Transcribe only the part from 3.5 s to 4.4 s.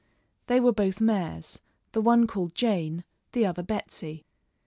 Betsy.